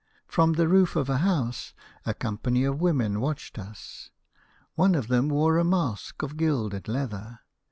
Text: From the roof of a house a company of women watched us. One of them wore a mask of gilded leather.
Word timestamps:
From 0.25 0.53
the 0.53 0.67
roof 0.67 0.95
of 0.95 1.11
a 1.11 1.19
house 1.19 1.75
a 2.07 2.15
company 2.15 2.63
of 2.63 2.81
women 2.81 3.19
watched 3.21 3.59
us. 3.59 4.09
One 4.73 4.95
of 4.95 5.09
them 5.09 5.29
wore 5.29 5.59
a 5.59 5.63
mask 5.63 6.23
of 6.23 6.37
gilded 6.37 6.87
leather. 6.87 7.41